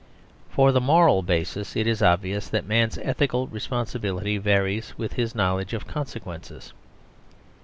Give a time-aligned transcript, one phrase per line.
[0.49, 5.73] For the moral basis, it is obvious that man's ethical responsibility varies with his knowledge
[5.75, 6.73] of consequences.